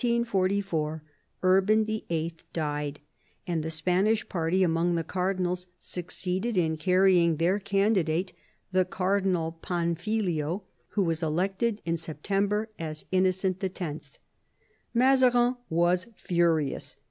On 0.03 0.07
July 0.07 0.23
29, 0.31 0.39
1644, 0.81 1.03
Urban 1.43 1.85
VIIL 1.85 2.31
died, 2.53 2.99
and 3.45 3.61
the 3.61 3.69
Spanish 3.69 4.27
party 4.27 4.63
among 4.63 4.95
the 4.95 5.03
cardinals 5.03 5.67
succeeded 5.77 6.57
in 6.57 6.75
carrying 6.77 7.35
their 7.37 7.59
candidate, 7.59 8.33
the 8.71 8.83
Cardinal 8.83 9.59
Panfilio, 9.61 10.63
who 10.97 11.03
was 11.03 11.21
elected 11.21 11.83
in 11.85 11.97
September 11.97 12.69
as 12.79 13.05
Innocent 13.11 13.63
X. 13.79 14.17
Mazarin 14.91 15.57
was 15.69 16.07
furious. 16.15 16.97